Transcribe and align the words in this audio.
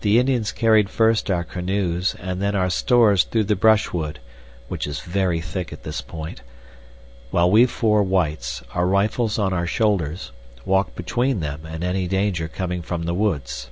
The 0.00 0.18
Indians 0.18 0.50
carried 0.50 0.90
first 0.90 1.30
our 1.30 1.44
canoes 1.44 2.16
and 2.18 2.42
then 2.42 2.56
our 2.56 2.68
stores 2.68 3.22
through 3.22 3.44
the 3.44 3.54
brushwood, 3.54 4.18
which 4.66 4.84
is 4.84 4.98
very 4.98 5.40
thick 5.40 5.72
at 5.72 5.84
this 5.84 6.00
point, 6.00 6.40
while 7.30 7.48
we 7.48 7.64
four 7.66 8.02
whites, 8.02 8.64
our 8.74 8.88
rifles 8.88 9.38
on 9.38 9.52
our 9.52 9.68
shoulders, 9.68 10.32
walked 10.64 10.96
between 10.96 11.38
them 11.38 11.64
and 11.64 11.84
any 11.84 12.08
danger 12.08 12.48
coming 12.48 12.82
from 12.82 13.04
the 13.04 13.14
woods. 13.14 13.70